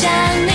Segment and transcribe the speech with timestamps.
[0.00, 0.45] 想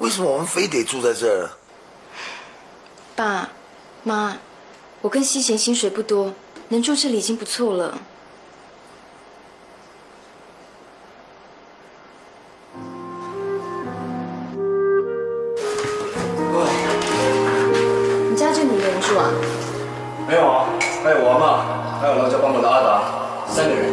[0.00, 1.50] 为什么我们非得住在这儿？
[3.14, 3.50] 爸
[4.02, 4.38] 妈，
[5.02, 6.32] 我跟西贤薪水不多，
[6.68, 7.98] 能住这里已经不错了。
[18.30, 19.30] 你家就你一个人住啊？
[20.26, 20.66] 没有啊，
[21.04, 23.02] 还有我阿妈，还有老家帮我的阿达，
[23.52, 23.92] 三个人。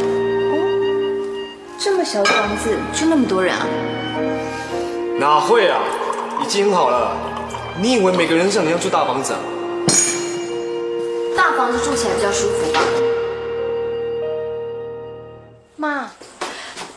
[1.78, 3.68] 这么小的房子住那么多人啊？
[5.20, 5.82] 哪会啊？
[6.44, 7.16] 已经很好了。
[7.80, 9.40] 你以为每个人像你一样住大房子啊？
[11.36, 12.82] 大房子住起来比较舒服吧？
[15.76, 16.10] 妈，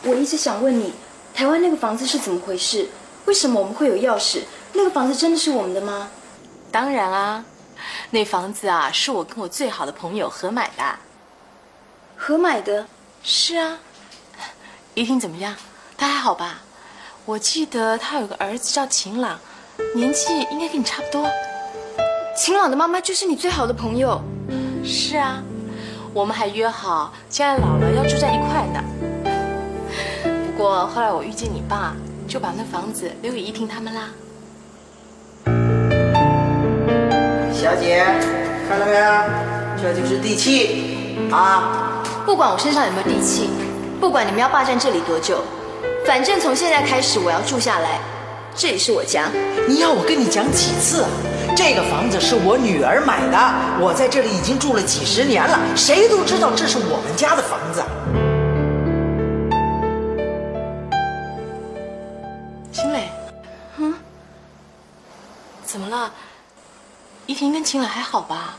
[0.03, 0.93] 我一直想问你，
[1.33, 2.89] 台湾那个房子是怎么回事？
[3.25, 4.41] 为什么我们会有钥匙？
[4.73, 6.09] 那个房子真的是我们的吗？
[6.71, 7.45] 当然啊，
[8.09, 10.83] 那房子啊，是我跟我最好的朋友合买的。
[12.17, 12.87] 合买的，
[13.23, 13.77] 是啊，
[14.95, 15.55] 怡婷怎么样？
[15.97, 16.61] 她还好吧？
[17.23, 19.39] 我记得他有个儿子叫秦朗，
[19.95, 21.29] 年纪应该跟你差不多。
[22.35, 24.19] 秦朗的妈妈就是你最好的朋友。
[24.83, 25.43] 是啊，
[26.13, 28.83] 我们还约好将来老了要住在一块的。
[30.23, 31.95] 不过后来我遇见你爸，
[32.27, 34.09] 就把那房子留给依婷他们啦。
[37.53, 38.03] 小姐，
[38.67, 39.05] 看到没有？
[39.79, 42.01] 这就是地契啊！
[42.25, 43.47] 不管我身上有没有地契，
[43.99, 45.43] 不管你们要霸占这里多久，
[46.05, 47.99] 反正从现在开始我要住下来，
[48.55, 49.29] 这里是我家。
[49.67, 51.09] 你要我跟你讲几次啊？
[51.55, 53.37] 这个房子是我女儿买的，
[53.79, 57.83] 我在这里已经住了几十年了，谁都知道这是我们家的房子。
[62.73, 63.09] 秦磊，
[63.77, 63.93] 嗯，
[65.63, 66.11] 怎么了？
[67.27, 68.57] 依婷跟秦磊还好吧？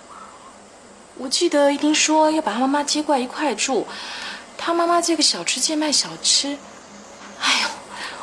[1.18, 3.86] 我记得依婷说要把她妈妈接过来一块住，
[4.56, 6.56] 她妈妈这个小吃街卖小吃，
[7.42, 7.68] 哎呦，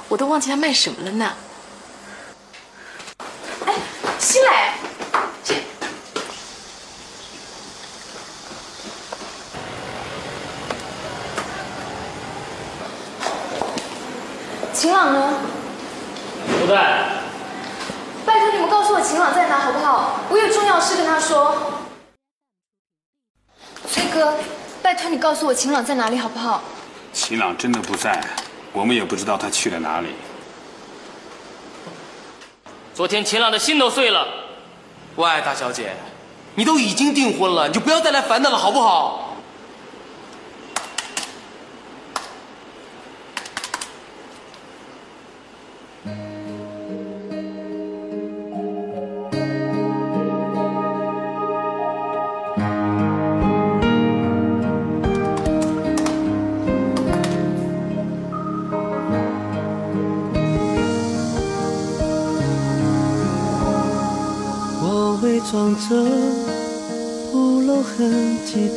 [0.08, 1.34] 我都忘记他卖什么了呢。
[3.66, 3.74] 哎，
[4.18, 4.50] 新磊，
[5.44, 5.56] 这
[14.74, 15.34] 晴朗呢？
[16.62, 17.20] 不在。
[18.26, 20.20] 拜托你们告诉我晴朗在哪好不好？
[20.30, 21.74] 我有重要事跟他说。
[23.90, 24.36] 崔哥，
[24.82, 26.64] 拜托你告诉我晴朗在哪里好不好？
[27.12, 28.24] 秦朗真的不在，
[28.74, 30.10] 我们也不知道他去了哪里。
[32.94, 34.28] 昨天秦朗的心都碎了。
[35.16, 35.94] 喂，大小姐，
[36.56, 39.29] 你都已经订婚了，你就不要再来烦他了，好不好？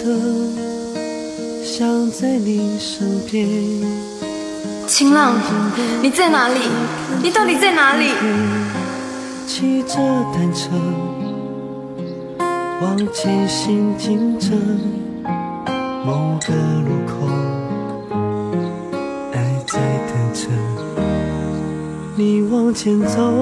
[0.03, 0.09] 的，
[1.65, 3.49] 想在你身边。
[4.89, 5.35] 晴朗，
[6.03, 6.59] 你在哪里？
[7.23, 8.09] 你到底在哪里？
[9.47, 9.97] 骑着
[10.35, 10.71] 单车
[12.83, 14.51] 往前行进着，
[16.05, 16.53] 某个
[16.83, 17.29] 路口，
[19.33, 19.79] 爱在
[20.09, 20.49] 等着
[22.17, 23.33] 你往前走，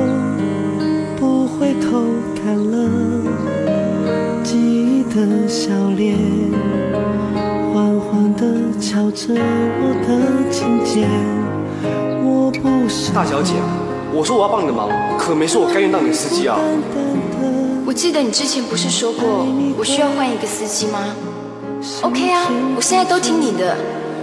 [1.18, 2.04] 不回头
[2.36, 2.76] 看了
[5.26, 6.16] 的笑脸，
[7.72, 8.46] 缓缓地
[8.80, 11.08] 敲着我的琴键。
[12.22, 13.54] 我不是大小姐，
[14.12, 14.88] 我说我要帮你的忙，
[15.18, 16.58] 可没说我甘愿当你的司机啊。
[17.86, 19.44] 我记得你之前不是说过
[19.76, 21.00] 我需要换一个司机吗
[22.02, 22.46] ？OK 啊，
[22.76, 23.76] 我现在都听你的，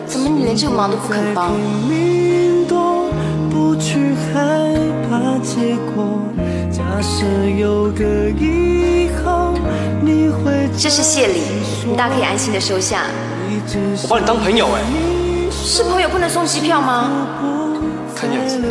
[0.06, 1.52] 怎么你连这个忙都不肯帮？
[1.90, 3.10] 命多，
[3.50, 4.74] 不去害
[5.10, 6.20] 怕结果。
[6.72, 7.26] 假设
[7.58, 9.47] 有个以后，
[10.78, 11.42] 这是谢礼，
[11.86, 13.06] 你大可以安心的收下。
[14.04, 14.82] 我把你当朋友哎，
[15.52, 17.10] 是朋友不能送机票吗？
[18.16, 18.62] 看样子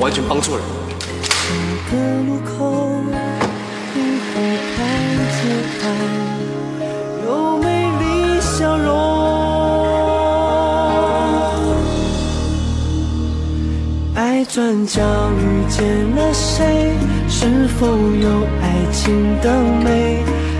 [0.00, 0.64] 完全帮错人。
[1.90, 1.96] 的
[2.26, 2.56] 路口，
[3.94, 3.98] 你
[4.30, 4.34] 会
[4.76, 4.78] 看
[5.36, 5.40] 见
[5.82, 5.84] 爱
[7.24, 7.66] 有美
[8.00, 8.88] 丽笑容。
[14.14, 15.00] 爱转角
[15.38, 15.84] 遇见
[16.16, 16.94] 了谁？
[17.28, 18.28] 是否有
[18.62, 19.46] 爱情的
[19.84, 20.22] 美？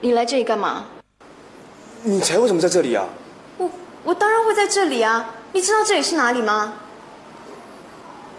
[0.00, 0.84] 你来这里干嘛？
[2.02, 3.08] 你才为什么在这里啊？
[3.56, 3.70] 我
[4.04, 5.34] 我当然会在这里啊！
[5.52, 6.74] 你知道这里是哪里吗？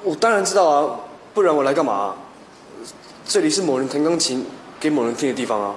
[0.04, 1.00] 我当然知道啊，
[1.34, 2.16] 不然我来干嘛？
[3.26, 4.46] 这里是某人弹钢琴
[4.80, 5.76] 给某人听的地方啊。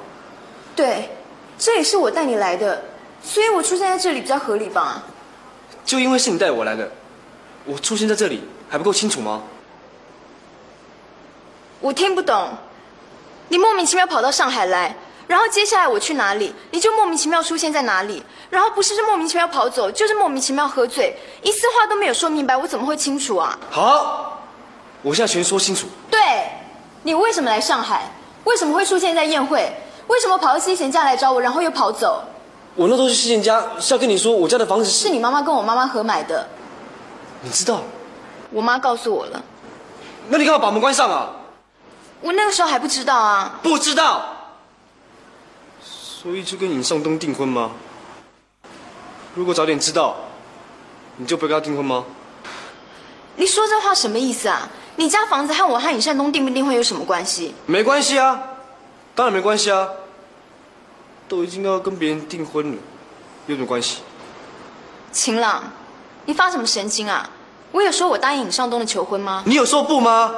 [0.77, 1.11] 对，
[1.59, 2.85] 这里是我带你来的，
[3.23, 5.03] 所以我出现在这里比较合理吧？
[5.85, 6.93] 就因为是你带我来的，
[7.65, 9.43] 我出现在这里还不够清楚吗？
[11.83, 12.49] 我听不懂，
[13.49, 14.95] 你莫名其妙跑到上海来，
[15.27, 23.59] 然后接下来我去哪里，你就莫名其妙出现在哪里，然后不是是莫名其妙跑走，就是莫名其妙喝醉，一丝话都没有说明白，我怎么会清楚啊？
[23.69, 24.41] 好，
[25.03, 25.89] 我现在全说清楚。
[26.09, 26.19] 对，
[27.03, 28.13] 你为什么来上海？
[28.45, 29.71] 为什么会出现在宴会？
[30.07, 32.23] 为什么跑到西贤家来找我，然后又跑走？
[32.77, 36.49] 我那时候去西贤家是要跟你说，我家的房子是是你妈妈跟我妈妈合买的，
[37.43, 37.83] 你知道？
[38.51, 39.43] 我妈告诉我了，
[40.29, 41.31] 那你干嘛把门关上啊？
[42.23, 43.61] 我那个时候还不知道啊。
[43.63, 44.25] 不知道，
[45.83, 47.73] 所以就跟尹尚东订婚吗？
[49.35, 50.17] 如果早点知道，
[51.17, 52.05] 你就不会跟他订婚吗？
[53.37, 54.69] 你说这话什么意思啊？
[54.97, 57.55] 你家房子和我和尹善东订不订婚有什么关系？
[57.67, 58.39] 没关系啊，
[59.15, 59.89] 当然没关系啊，
[61.29, 62.79] 都已经要跟别人订婚了，
[63.47, 64.03] 有什么关系？
[65.11, 65.65] 晴朗，
[66.27, 67.31] 你发什么神经啊？
[67.73, 69.43] 我有说我答应尹尚东的求婚吗？
[69.47, 70.31] 你有说不吗？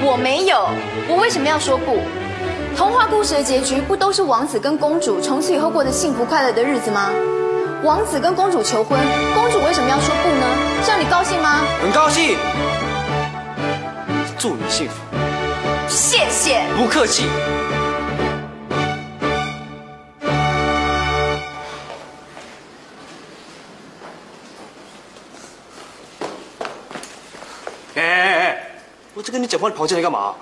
[0.00, 0.68] 对，我没有。
[1.08, 1.98] 我为什么要说不？
[2.76, 7.10] 童话故事的结局不都是王子跟公主从此以后过得幸福快乐的日子吗？
[7.82, 8.98] 王子跟公主求婚，
[9.34, 10.46] 公主为什么要说不呢？
[10.84, 11.60] 这样你高兴吗？
[11.82, 12.36] 很高兴，
[14.38, 14.94] 祝你幸福。
[15.88, 16.62] 谢谢。
[16.76, 17.24] 不客气。
[29.20, 30.34] 我在跟你讲话，你跑进来干嘛？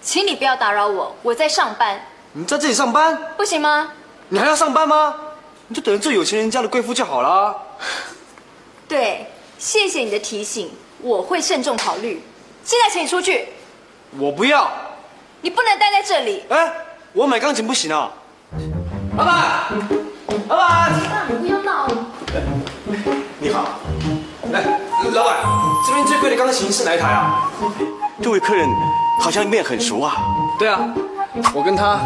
[0.00, 2.00] 请你不要打扰我，我在上班。
[2.32, 3.32] 你在这里上班？
[3.36, 3.88] 不行吗？
[4.28, 5.16] 你还要上班吗？
[5.66, 7.56] 你就等着做有钱人家的贵妇就好了。
[8.86, 9.26] 对，
[9.58, 12.22] 谢谢你的提醒，我会慎重考虑。
[12.62, 13.48] 现在请你出去。
[14.16, 14.70] 我不要。
[15.40, 16.44] 你不能待在这里。
[16.50, 16.72] 哎，
[17.14, 18.12] 我买钢琴不行啊。
[19.16, 19.64] 老板，
[20.46, 20.92] 老板，
[21.40, 21.88] 不要闹。
[23.40, 23.80] 你好。
[24.52, 24.62] 哎，
[25.12, 25.36] 老板，
[25.84, 27.50] 这边最贵的钢琴是哪一台啊？
[28.22, 28.68] 这位客人
[29.20, 30.16] 好像面很熟啊。
[30.58, 30.80] 对啊，
[31.54, 32.00] 我跟他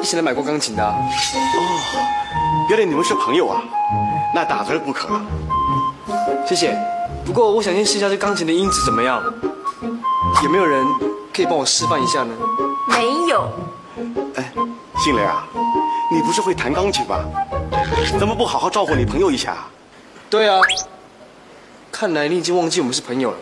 [0.00, 0.94] 一起来买过钢琴的啊。
[0.94, 3.62] 哦，原来你们是朋友啊，
[4.34, 5.22] 那打折不可了。
[6.46, 6.76] 谢谢。
[7.24, 9.22] 不过我想先试一下这钢琴的音质怎么样，
[10.44, 10.84] 有没有人
[11.34, 12.34] 可以帮我示范一下呢？
[12.88, 13.50] 没有。
[14.36, 14.52] 哎，
[14.98, 15.44] 新莲啊，
[16.12, 17.18] 你不是会弹钢琴吧？
[18.18, 19.56] 怎么不好好照顾你朋友一下？
[20.28, 20.60] 对啊，
[21.90, 23.36] 看来你已经忘记我们是朋友了，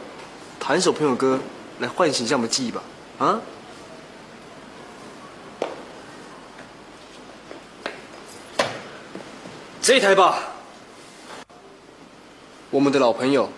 [0.60, 1.38] 弹首朋友歌
[1.84, 2.82] 来唤醒一下我们记忆吧。
[3.18, 3.40] 啊？
[9.82, 10.38] 这台吧，
[12.70, 13.50] 我们的老朋友。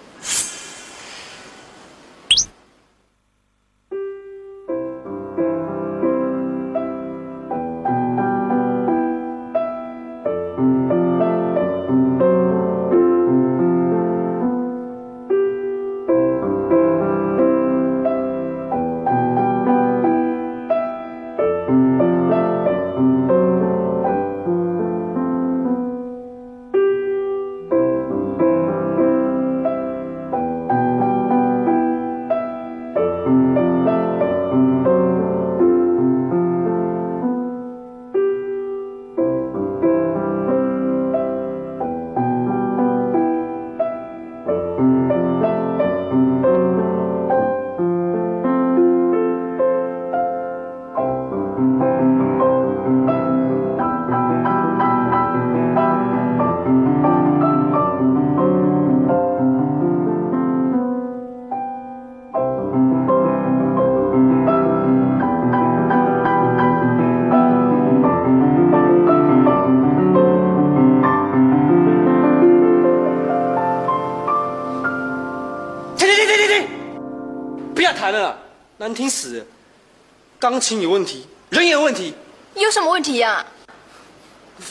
[80.56, 82.14] 钢琴有问题，人也有问题，
[82.54, 83.44] 有什么问题呀、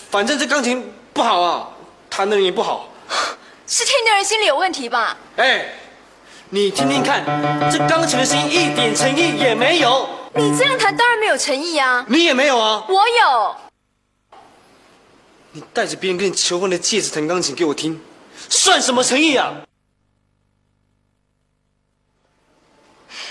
[0.10, 1.69] 反正这钢琴不好啊，
[2.10, 2.89] 弹的人也不好。
[3.67, 5.15] 是听的人心里有问题吧？
[5.36, 5.76] 哎，
[6.50, 7.24] 你听听看，
[7.71, 12.04] 这钢琴的声音一点诚意也没有，你这样弹当然没有诚意啊！
[12.10, 12.84] 你也没有啊。
[12.89, 13.56] 我有，
[15.52, 18.02] 你带着别人跟你求婚的戒指弹钢琴给我听，
[18.50, 19.54] 算什么诚意啊？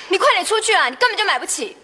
[0.08, 0.88] 你快点出去啊！
[0.88, 1.76] 你根本就买不起。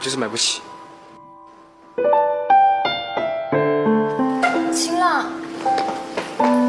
[0.00, 0.62] 我就是买不起。
[4.72, 5.30] 晴朗，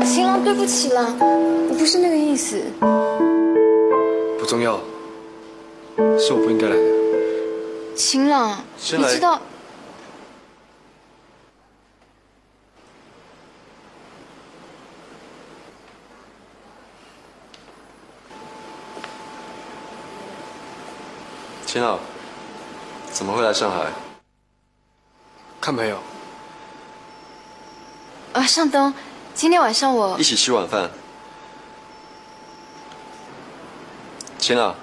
[0.04, 2.62] 晴朗，对不起啦，我不是那个意思。
[4.38, 4.78] 不重要，
[6.20, 7.96] 是我不应该来的。
[7.96, 8.62] 晴朗，
[8.98, 9.40] 你知道
[21.66, 21.98] 秦老，
[23.14, 23.92] 怎么会来上海？
[25.60, 26.00] 看朋友，
[28.34, 28.92] 啊，尚东，
[29.36, 30.90] 今天晚上我一起吃晚饭。
[34.40, 34.76] 秦朗，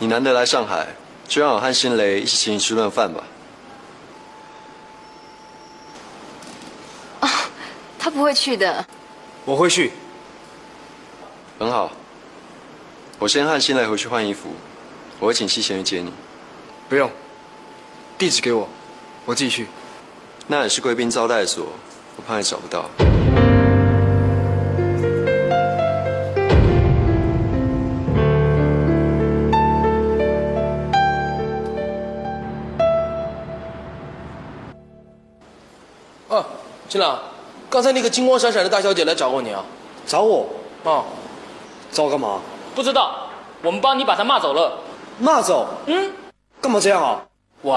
[0.00, 0.88] 你难得来上海，
[1.28, 3.22] 就让我和新雷一起请你吃顿饭吧。
[7.20, 7.30] 啊
[7.96, 8.84] 他不会去的。
[9.44, 9.92] 我会去。
[11.60, 11.92] 很好，
[13.20, 14.48] 我先和新雷回去换衣服，
[15.20, 16.12] 我会请七贤去接你。
[16.88, 17.08] 不用，
[18.16, 18.68] 地址给我，
[19.24, 19.66] 我自己去。
[20.46, 21.66] 那也是贵宾招待所，
[22.16, 22.84] 我怕你找不到。
[36.28, 36.46] 啊，
[36.88, 37.18] 新郎，
[37.68, 39.64] 刚才那个金光闪闪的大小姐来找过你啊？
[40.06, 40.46] 找我？
[40.84, 41.02] 啊，
[41.90, 42.40] 找我干嘛？
[42.76, 43.28] 不知道，
[43.62, 44.78] 我们帮你把她骂走了。
[45.18, 45.66] 骂走？
[45.86, 46.12] 嗯，
[46.60, 47.24] 干嘛这样啊？
[47.64, 47.72] 喂，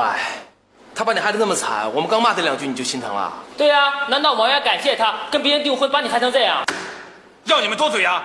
[0.94, 3.32] 他把你害得那么惨，我们刚骂他两句你就心疼了？
[3.58, 6.62] 对呀、难道我们要感谢他跟别人订婚，把你害成这样？
[7.46, 8.22] 要你们多嘴啊！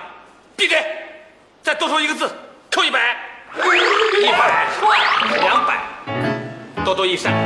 [0.57, 0.85] 闭嘴！
[1.61, 2.29] 再多说一个字，
[2.69, 3.15] 扣一百。
[3.55, 4.67] 一百，
[5.39, 5.79] 两百，
[6.83, 7.31] 多多益善。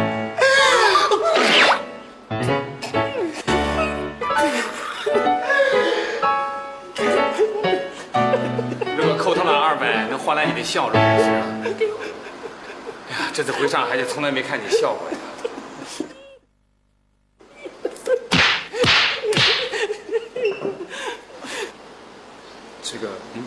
[8.97, 10.99] 如果扣他们二百，能换来你的笑容
[13.37, 15.17] 这次回上海就从来没看你笑过呀。
[22.81, 23.45] 这个，嗯，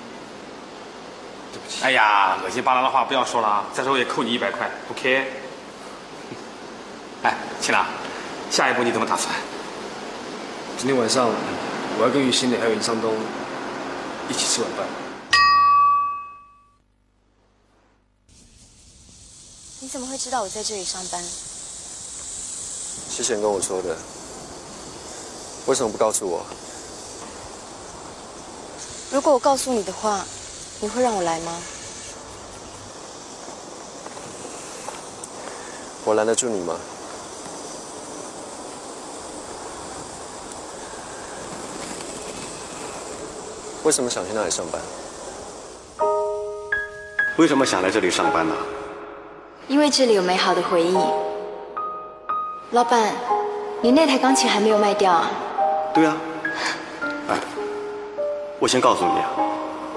[1.52, 1.82] 对不起。
[1.82, 3.64] 哎呀，恶心巴拉的话不要说了啊！
[3.72, 5.26] 再说我也扣你一百块，OK？
[7.24, 7.84] 哎，秦朗，
[8.48, 9.34] 下一步你怎么打算？
[10.78, 11.28] 今天晚上
[11.98, 13.12] 我要跟于新磊还有尹尚东
[14.28, 14.86] 一起吃晚饭。
[19.82, 21.24] 你怎么会知道我在这里上班？
[23.08, 23.96] 之前跟我说的，
[25.64, 26.44] 为什么不告诉我？
[29.10, 30.22] 如果我告诉你的话，
[30.80, 31.58] 你会让我来吗？
[36.04, 36.78] 我拦得住你吗？
[43.82, 44.78] 为什么想去那里上班？
[47.38, 48.54] 为什么想来这里上班呢？
[49.70, 50.98] 因为这里有美好的回忆。
[52.72, 53.12] 老板，
[53.82, 55.30] 你那台钢琴还没有卖掉啊？
[55.94, 56.16] 对啊。
[57.28, 57.38] 哎，
[58.58, 59.30] 我先告诉你啊，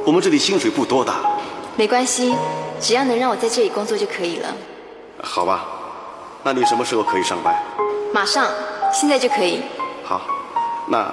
[0.05, 1.11] 我们这里薪水不多的。
[1.75, 2.35] 没关系，
[2.79, 4.49] 只要能让我在这里工作就可以了。
[5.23, 5.65] 好吧，
[6.43, 7.55] 那你什么时候可以上班？
[8.13, 8.47] 马上，
[8.91, 9.63] 现在就可以。
[10.03, 10.21] 好，
[10.87, 11.11] 那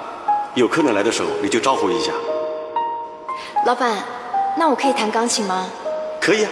[0.53, 2.11] 有客人来的时候你就招呼一下。
[3.65, 4.03] 老板，
[4.55, 5.65] 那我可以弹钢琴吗？
[6.21, 6.51] 可以啊。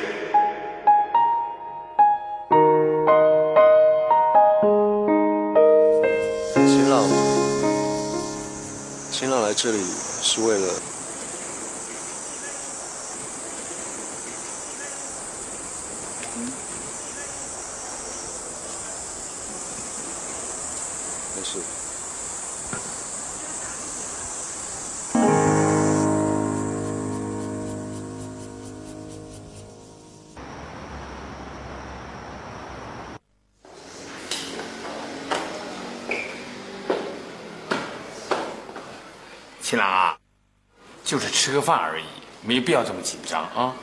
[41.39, 42.04] 吃个饭而已，
[42.41, 43.73] 没必要这么紧张啊。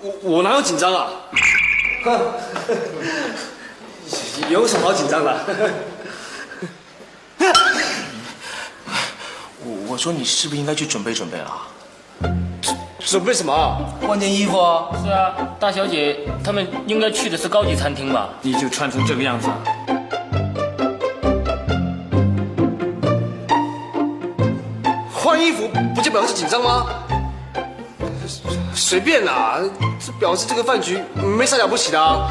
[0.00, 1.10] 我我哪有紧张啊？
[4.48, 5.38] 有什么好紧张的？
[9.64, 11.52] 我我说你是不是应该去准备准备了？
[13.00, 13.78] 准备什么？
[14.00, 14.88] 换件衣服啊！
[15.04, 18.30] 是啊，大小姐他们应该去的是高级餐厅吧？
[18.40, 19.50] 你就穿成这个样子。
[25.42, 26.86] 衣服不就表示紧张吗？
[28.74, 29.58] 随便啦，
[30.04, 32.28] 这表示这个饭局没啥了不起的啊。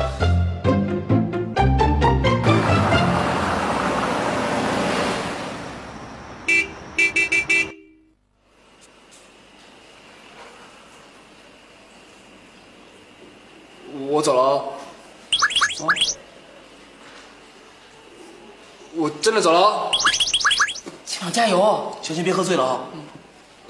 [21.32, 22.82] 加油，小心别喝醉了啊！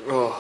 [0.08, 0.32] 哦。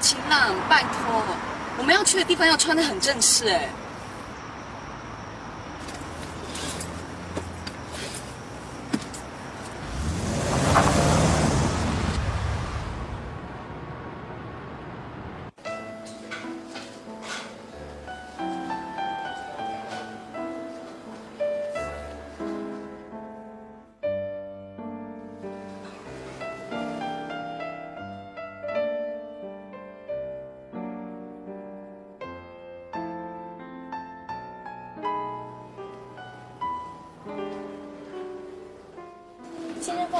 [0.00, 1.24] 秦朗，拜托，
[1.76, 3.68] 我们要去的地方要穿的很正式哎。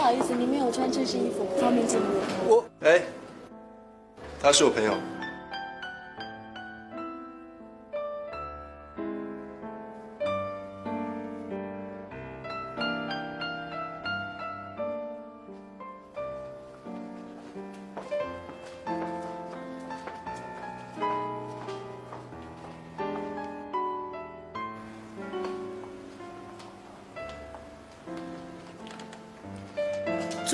[0.09, 2.07] 不好意思，您没有穿正式衣服，不方便进入。
[2.49, 3.03] 我哎，
[4.41, 4.95] 他是我朋友。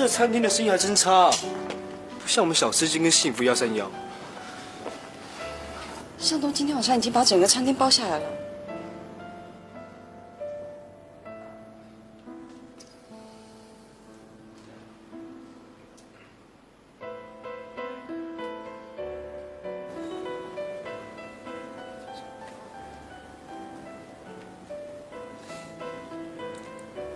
[0.05, 1.31] 这餐厅的生意还真差，
[2.21, 3.89] 不像我们小吃街跟幸福幺三幺。
[6.19, 8.25] 向东今天晚上已经把整个餐厅包下来了。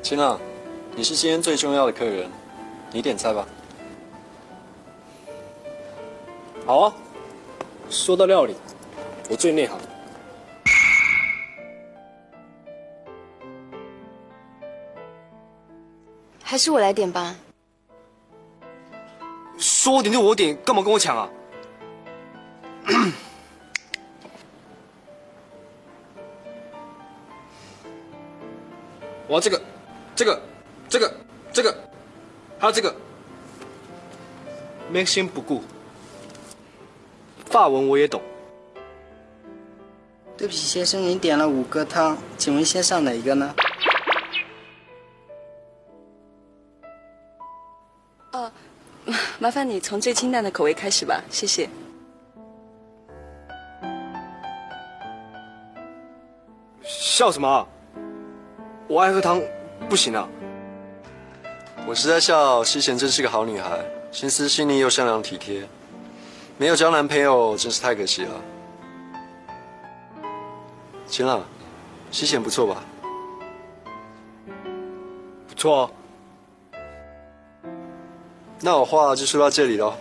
[0.01, 0.41] 秦朗，
[0.95, 2.27] 你是今天最重要的客人，
[2.91, 3.45] 你点菜吧。
[6.65, 6.93] 好啊，
[7.89, 8.55] 说到料理，
[9.29, 9.77] 我最内行。
[16.43, 17.35] 还是我来点吧。
[19.57, 21.29] 说我点就我点，干嘛跟我抢啊？
[29.27, 29.61] 我要这个，
[30.15, 30.41] 这个，
[30.89, 31.13] 这个，
[31.53, 31.88] 这个，
[32.59, 32.95] 还有这个。
[34.91, 35.61] 没心不顾，
[37.45, 38.19] 法文我也懂。
[40.35, 43.53] 对不起，先生，您点了五个汤，请问先上哪一个呢？
[48.31, 48.51] 哦，
[49.37, 51.69] 麻烦你从最清淡的口味开始吧，谢谢。
[56.81, 57.67] 笑什么啊？
[58.87, 59.39] 我爱喝汤，
[59.87, 60.27] 不行啊。
[61.89, 65.67] 我是在笑西贤真是个好女孩，心思细腻又善良体贴，
[66.55, 68.41] 没有交男朋友真是太可惜了。
[71.07, 71.43] 秦朗，
[72.11, 72.83] 西贤不错吧？
[75.47, 75.91] 不错哦。
[78.61, 79.95] 那我话就说到这里喽。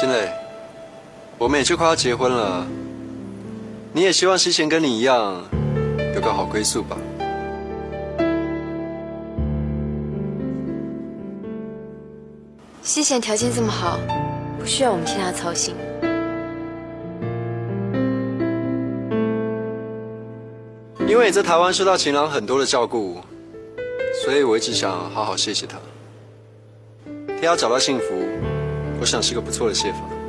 [0.00, 0.32] 新磊，
[1.36, 2.66] 我们也就快要结婚了，
[3.92, 5.44] 你也希望西贤跟你一样
[6.14, 6.96] 有个好归宿吧？
[12.80, 13.98] 西贤条件这么好，
[14.58, 15.74] 不需要我们替他操心。
[21.06, 23.18] 因为你在台湾受到情郎很多的照顾，
[24.24, 25.76] 所以我一直想好好谢谢他。
[27.38, 28.14] 替他找到幸福，
[29.00, 30.19] 我想是个不错的解法。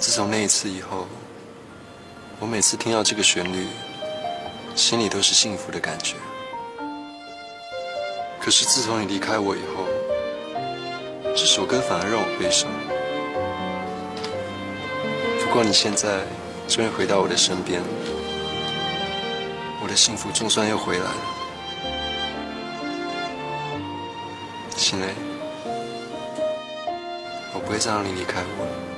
[0.00, 1.06] 自从那一次以后，
[2.38, 3.66] 我每次听到这个旋律，
[4.74, 6.16] 心里都是幸福的感觉。
[8.40, 9.84] 可是自从你离开我以后，
[11.36, 12.70] 这首歌反而让我悲伤。
[15.44, 16.24] 不过你现在
[16.66, 17.82] 终于回到我的身边。
[19.82, 21.14] 我的幸福总算又回来了，
[24.76, 25.08] 心磊，
[27.52, 28.89] 我不会再让你离开我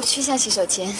[0.00, 0.90] 我去下洗手间。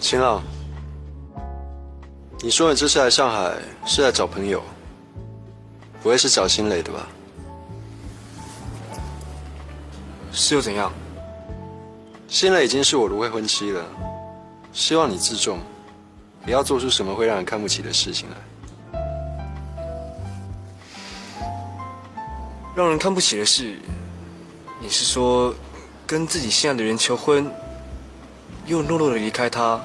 [0.00, 0.40] 秦朗。
[2.38, 4.62] 你说你这次来上海是来找朋友，
[6.00, 7.08] 不会是找新磊的吧？
[10.30, 10.92] 是又怎样？
[12.28, 13.84] 新磊已经是我的未婚妻了，
[14.72, 15.58] 希望你自重，
[16.44, 18.36] 不要做出什么会让人看不起的事情来。
[22.74, 23.78] 让人看不起的事，
[24.80, 25.54] 你是说
[26.06, 27.52] 跟自己心爱的人求婚，
[28.64, 29.80] 又懦弱的离开他，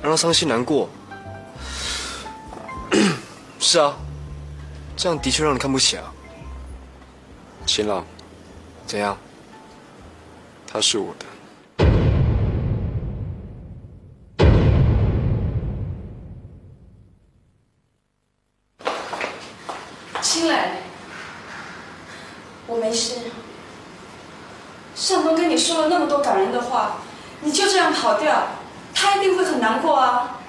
[0.00, 0.88] 让他伤心难过？
[3.58, 3.96] 是啊，
[4.96, 6.12] 这样的确让人看不起啊。
[7.66, 8.04] 秦朗，
[8.86, 9.16] 怎样？
[10.66, 11.26] 他是我的。
[20.20, 20.58] 青磊，
[22.66, 23.14] 我没事。
[24.94, 26.96] 向东跟你说了那么多感人的话，
[27.40, 28.48] 你就这样跑掉，
[28.94, 30.40] 他一定会很难过啊。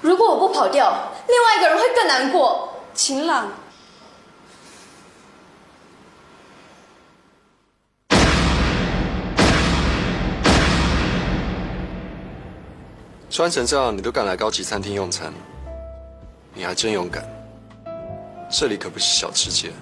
[0.00, 2.68] 如果我不跑掉，另外一个人会更难过。
[2.94, 3.48] 秦朗，
[13.40, 15.32] 穿成这样，你都敢来高级餐厅用餐，
[16.52, 17.26] 你还真勇敢。
[18.50, 19.72] 这里可不是小吃街。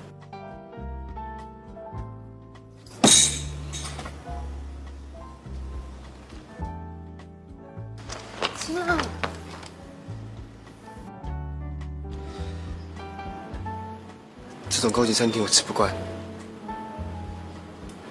[14.70, 15.92] 这种高级餐厅我吃不惯，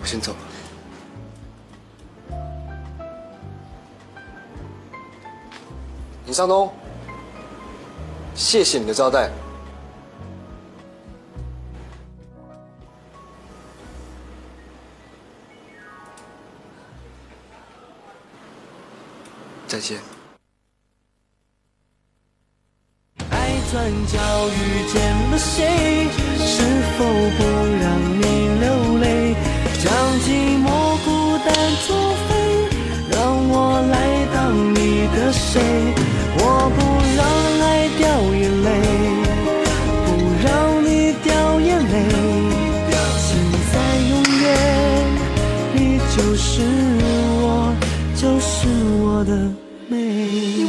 [0.01, 0.57] 我先走了。
[6.38, 6.71] 林尚东，
[8.36, 9.32] 谢谢你的招待。
[19.65, 19.97] 再见。
[23.32, 24.19] 爱转角
[24.50, 26.08] 遇见了谁？
[26.38, 26.62] 是
[27.00, 27.04] 否
[27.39, 27.43] 不
[27.82, 28.21] 让你
[28.60, 29.34] 流泪？
[29.84, 30.57] 将寂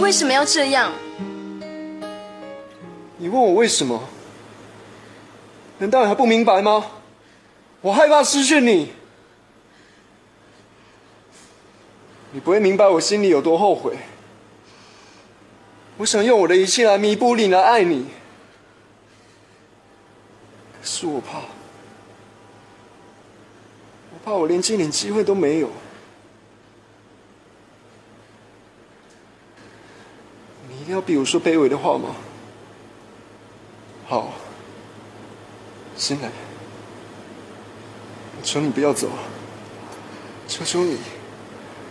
[0.08, 0.90] 为什么要这样？
[3.18, 4.08] 你问我为什么？
[5.76, 6.82] 难道你还不明白吗？
[7.82, 8.90] 我害怕失去你。
[12.32, 13.98] 你不会明白我心里有多后悔。
[15.98, 18.06] 我想用我的一切来弥补你，来爱你。
[20.80, 21.40] 可是我怕，
[24.14, 25.68] 我怕我连这点机会都没有。
[30.70, 32.14] 你一定要逼我说卑微的话吗？
[34.06, 34.32] 好，
[35.96, 36.30] 新来，
[38.42, 39.08] 求你不要走，
[40.46, 40.96] 求求你，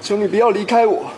[0.01, 1.11] 求你不要离开我。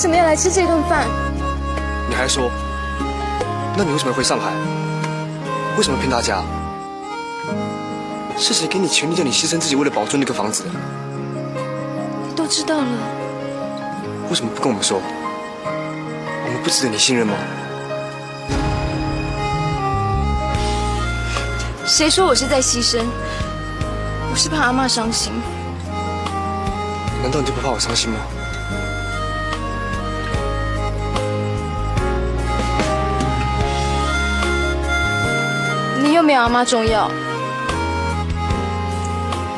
[0.00, 1.06] 什么要来吃这顿饭？
[2.08, 2.50] 你还说，
[3.76, 4.50] 那你为什么回上海？
[5.76, 6.42] 为什么骗大家？
[8.38, 10.64] 是谁给你权利叫你牺牲自己为了保住那个房子
[12.34, 12.86] 都知道了，
[14.30, 15.02] 为什么不跟我们说？
[15.66, 17.34] 我们不值得你信任吗？
[21.84, 23.04] 谁说我是在牺牲？
[24.30, 25.30] 我是怕阿妈伤心。
[27.22, 28.16] 难道你就不怕我伤心吗？
[36.30, 37.10] 没有阿妈重要。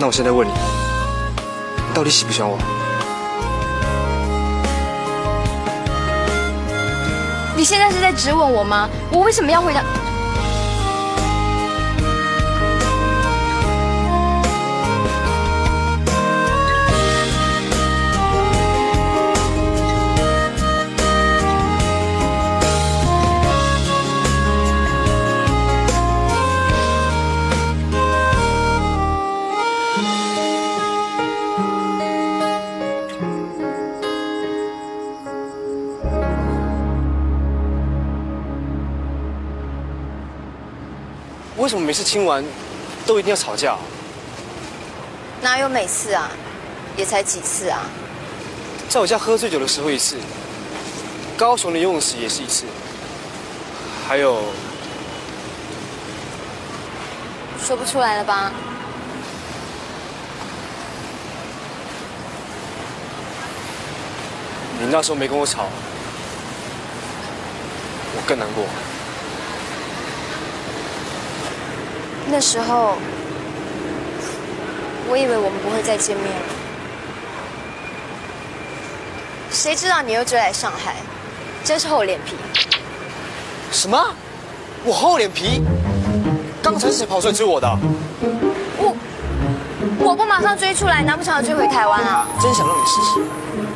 [0.00, 2.56] 那我现在问你，你到底喜不喜欢我？
[7.54, 8.88] 你现在是在质问我吗？
[9.10, 9.82] 我为什么要回答？
[41.72, 42.44] 什么每次亲完
[43.06, 43.78] 都一定要吵架？
[45.40, 46.30] 哪有每次啊？
[46.98, 47.80] 也才几次啊？
[48.90, 50.18] 在我家喝醉酒的时候一次，
[51.34, 52.66] 高雄的游泳池也是一次，
[54.06, 54.42] 还有
[57.64, 58.52] 说不出来了吧？
[64.78, 65.68] 你那时候没跟我吵，
[68.14, 68.66] 我更难过。
[72.32, 72.94] 那时候，
[75.06, 76.42] 我以为我们不会再见面了。
[79.50, 80.94] 谁知道你又追来上海，
[81.62, 82.34] 真是厚脸皮。
[83.70, 84.02] 什么？
[84.82, 85.62] 我厚脸皮？
[86.62, 87.68] 刚刚才是谁跑出来追我的？
[88.78, 88.96] 我
[89.98, 92.26] 我不马上追出来，难不成要追回台湾啊？
[92.40, 93.20] 真想让你试试。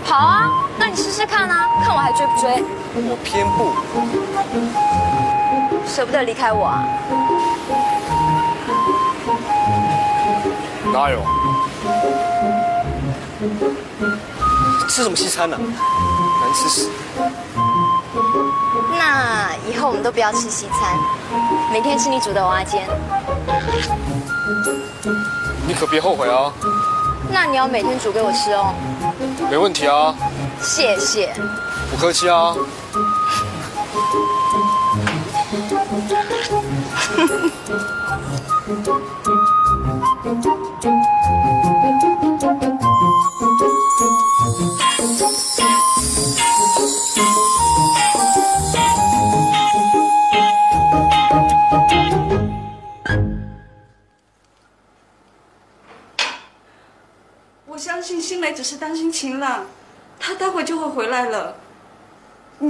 [0.02, 2.64] 好啊，那你试试看啊，看我还追不追？
[2.94, 3.76] 我偏不。
[5.86, 6.82] 舍不得离开我啊？
[10.97, 11.20] 哪有？
[14.88, 16.90] 吃什么西餐呢、难吃死！
[18.99, 20.97] 那以后我们都不要吃西餐，
[21.70, 22.88] 每天吃你煮的蚵仔煎。
[25.68, 26.51] 你可别后悔啊！
[27.30, 28.72] 那你要每天煮给我吃哦。
[29.51, 30.14] 没问题啊，
[30.62, 31.30] 谢谢。
[31.90, 32.55] 不客气啊。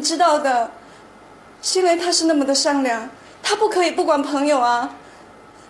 [0.07, 0.71] 知道的，
[1.75, 3.11] 因为他是那么的善良，
[3.43, 4.95] 他不可以不管朋友啊，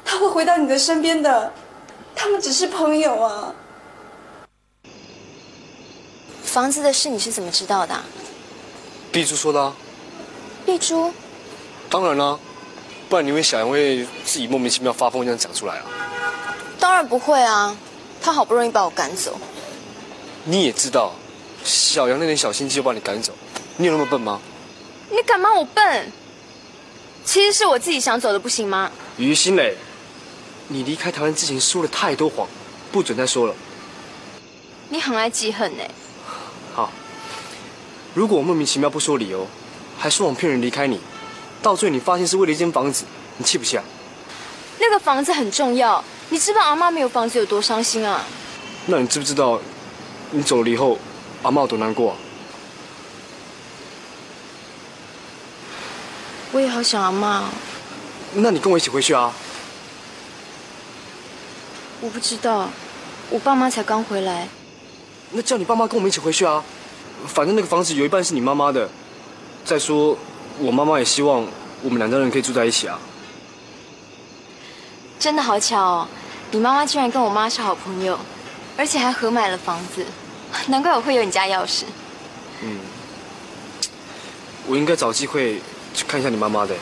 [0.04, 1.50] 他会回到你的身边的，
[2.14, 3.54] 他们只是朋友啊。
[6.44, 8.04] 房子的事你是怎么知道的啊？
[9.10, 9.74] 碧珠说的啊，
[10.66, 11.10] 碧珠，
[11.88, 12.38] 当然啦、
[13.08, 15.84] 不然你以为小杨会自己莫名其妙发疯这样讲出来啊？
[16.78, 17.74] 当然不会啊，
[18.20, 19.38] 他好不容易把我赶走。
[20.44, 21.12] 你也知道，
[21.64, 23.32] 小杨那点小心机就把你赶走，
[23.78, 24.40] 你有那么笨吗？
[25.10, 26.10] 你敢骂我笨？
[27.24, 28.90] 其实是我自己想走的，不行吗？
[29.18, 29.76] 于心磊，
[30.68, 32.46] 你离开台湾之前说了太多谎，
[32.90, 33.54] 不准再说了。
[34.88, 35.82] 你很爱记恨呢、
[36.74, 36.90] 好，
[38.14, 39.46] 如果我莫名其妙不说理由，
[39.98, 41.00] 还说谎骗人离开你，
[41.60, 43.04] 到最后你发现是为了一间房子，
[43.36, 43.84] 你气不气啊？
[44.78, 48.24] 那个房子很重要，你知道阿妈没有房子有多伤心啊？
[48.86, 49.60] 那你知不知道，
[50.30, 50.98] 你走了以后，
[51.42, 52.16] 阿妈有多难过、啊？
[56.56, 57.44] 我也好想阿妈哦。
[58.36, 59.30] 那你跟我一起回去啊？
[62.00, 62.70] 我不知道，
[63.28, 64.48] 我爸妈才刚回来。
[65.32, 66.64] 那叫你爸妈跟我们一起回去啊！
[67.26, 68.88] 反正那个房子有一半是你妈妈的。
[69.66, 70.16] 再说，
[70.58, 71.46] 我妈妈也希望
[71.82, 72.98] 我们两家人可以住在一起啊。
[75.18, 76.08] 真的好巧哦，
[76.52, 78.18] 你妈妈居然跟我妈是好朋友，
[78.78, 80.06] 而且还合买了房子，
[80.68, 81.82] 难怪我会有你家钥匙。
[82.62, 82.78] 嗯，
[84.66, 85.60] 我应该找机会
[85.96, 86.74] 去看一下你妈妈的。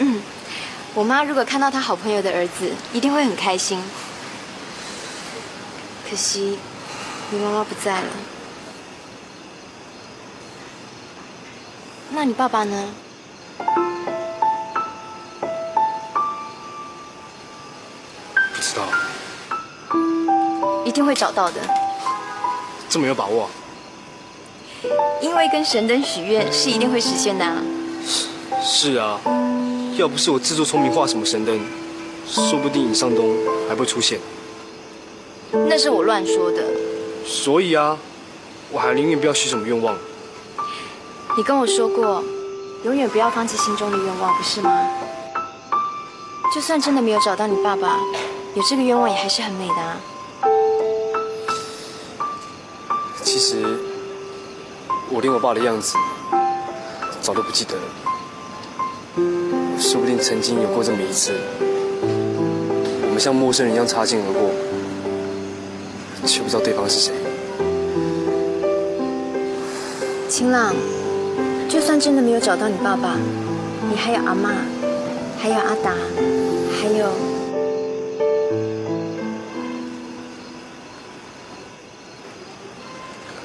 [0.00, 0.20] 嗯，
[0.92, 3.82] 我妈如果看到她好朋友的儿子，一定会很开心。
[6.08, 6.58] 可惜，
[7.30, 8.06] 你妈妈不在了。
[12.10, 12.90] 那你爸爸呢？
[18.54, 18.84] 不知道，
[20.84, 21.60] 一定会找到的，
[22.90, 23.50] 这么有把握啊？
[25.22, 27.62] 因为跟神灯许愿是一定会实现的啊。
[28.70, 29.18] 是啊，
[29.96, 31.58] 要不是我自作聪明画什么神灯，
[32.26, 33.34] 说不定尹尚东
[33.66, 34.20] 还不会出现。
[35.50, 36.62] 那是我乱说的。
[37.26, 37.96] 所以啊，
[38.70, 39.96] 我还宁愿不要许什么愿望。
[41.38, 42.22] 你跟我说过，
[42.84, 44.70] 永远不要放弃心中的愿望，不是吗？
[46.54, 47.98] 就算真的没有找到你爸爸，
[48.54, 49.96] 有这个愿望也还是很美的啊。
[53.24, 53.80] 其实，
[55.08, 55.96] 我连我爸的样子
[57.22, 57.82] 早都不记得了。
[59.78, 61.32] 说不定曾经有过这么一次，
[63.02, 64.50] 我们像陌生人一样擦肩而过，
[66.26, 67.12] 却不知道对方是谁。
[70.28, 70.74] 晴朗，
[71.68, 73.16] 就算真的没有找到你爸爸，
[73.88, 74.50] 你还有阿妈，
[75.38, 75.94] 还有阿达，
[76.80, 77.10] 还有……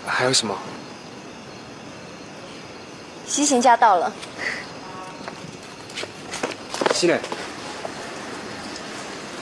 [0.05, 0.55] 还有什么？
[3.26, 4.13] 西行家到了，
[7.04, 7.20] 新磊，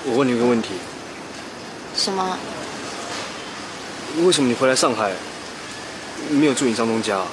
[0.06, 0.70] 我问你一个问题：
[1.96, 2.36] 什么？
[4.26, 5.12] 为什么你回来上海
[6.32, 7.24] 没有住你张东家？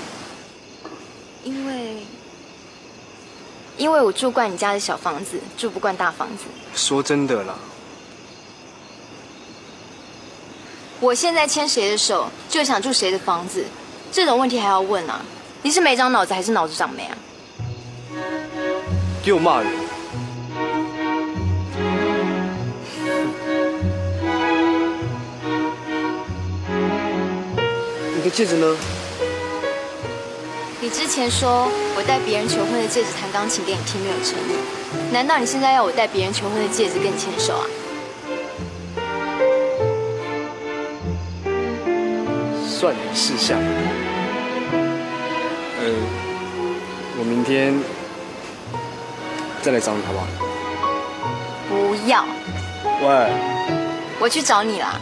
[1.44, 2.02] 因为……
[3.78, 6.44] 因为我住惯你家的小房子，住不惯大房子。
[6.74, 7.54] 说真的啦，
[11.00, 13.64] 我现在牵谁的手，就想住谁的房子，
[14.12, 15.22] 这种问题还要问啊？
[15.62, 17.16] 你是没长脑子还是脑子长没啊？
[19.24, 19.87] 又骂人。
[28.30, 28.76] 戒指呢？
[30.80, 37.66] 你之前说我戴别人求婚的戒指弹钢琴给你听没有诚意，难道你现在要我戴别人求婚的戒指跟你牵手啊？
[42.64, 43.58] 算你识相。
[45.80, 45.84] 呃，
[47.18, 47.74] 我明天
[49.62, 50.26] 再来找你好不好？
[51.68, 52.24] 不要，
[53.02, 53.32] 喂，
[54.20, 55.00] 我去找你啦。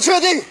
[0.00, 0.42] 确定。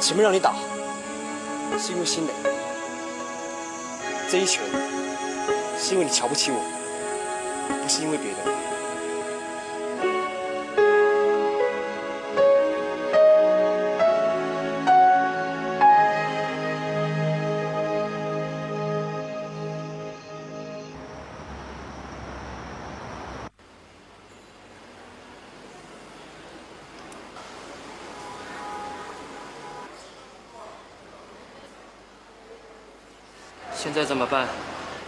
[0.00, 0.54] 前面让你打，
[1.78, 2.32] 是因为心累；
[4.28, 4.60] 这一拳，
[5.78, 6.60] 是因为你瞧不起我，
[7.82, 8.69] 不是因为别的。
[33.82, 34.46] 现在怎么办？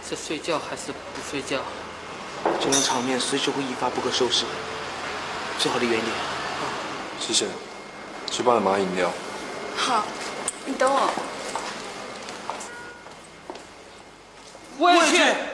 [0.03, 1.59] 是睡觉还是不睡觉？
[2.59, 4.45] 这种场面随时会一发不可收拾，
[5.59, 6.11] 最好离远点。
[7.19, 7.45] 谢谢，
[8.31, 9.11] 去帮你买饮料。
[9.77, 10.03] 好，
[10.65, 11.13] 你等我。
[14.79, 15.52] 我也去。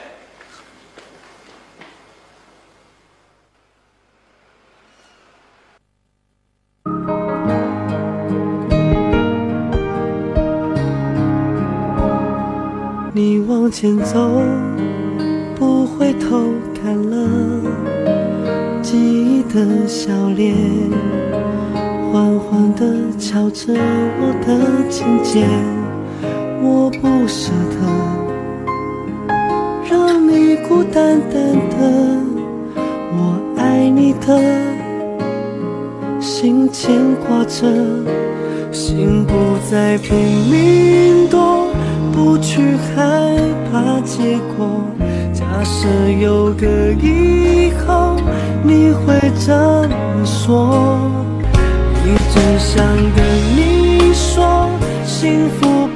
[13.81, 14.29] 前走，
[15.55, 17.15] 不回头看了，
[18.81, 20.53] 记忆的笑脸，
[22.11, 24.49] 缓缓地敲着我的
[24.89, 25.47] 琴键，
[26.61, 27.77] 我不舍得
[29.89, 32.19] 让你孤单单的，
[33.13, 34.27] 我爱你的
[36.19, 36.93] 心牵
[37.25, 37.65] 挂着，
[38.73, 39.33] 心不
[39.71, 40.17] 再拼
[40.51, 41.69] 命躲。
[42.11, 43.28] 不去害
[44.09, 44.81] 结果。
[45.31, 45.87] 假设
[46.19, 48.17] 有个以后，
[48.63, 50.99] 你会怎么说？
[52.03, 52.83] 一直想
[53.15, 53.23] 跟
[53.55, 54.67] 你说，
[55.05, 55.87] 幸福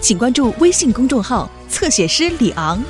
[0.00, 2.82] 请关注微信公众号“侧写师李昂”。